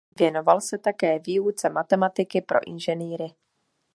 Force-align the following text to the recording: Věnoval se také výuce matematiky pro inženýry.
Věnoval 0.19 0.61
se 0.61 0.77
také 0.77 1.19
výuce 1.19 1.69
matematiky 1.69 2.41
pro 2.41 2.59
inženýry. 2.67 3.35